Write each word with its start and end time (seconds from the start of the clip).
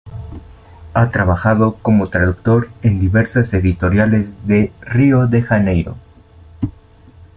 Ha 0.95 1.11
trabajado 1.11 1.75
como 1.75 2.07
traductor 2.09 2.69
en 2.81 2.99
diversas 2.99 3.53
editoriales 3.53 4.47
de 4.47 4.73
Río 4.81 5.27
de 5.27 5.43
Janeiro. 5.43 5.95